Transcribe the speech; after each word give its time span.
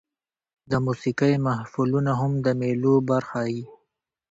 د 0.69 0.73
موسیقۍ 0.85 1.33
محفلونه 1.47 2.11
هم 2.19 2.31
د 2.45 2.47
مېلو 2.59 2.95
برخه 3.09 3.41
يي. 3.53 3.63